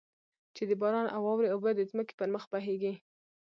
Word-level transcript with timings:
چې 0.55 0.63
د 0.69 0.71
باران 0.81 1.07
او 1.15 1.21
واورې 1.27 1.47
اوبه 1.53 1.71
د 1.75 1.81
ځمکې 1.91 2.13
پر 2.19 2.29
مخ 2.35 2.43
بهېږي. 2.51 2.93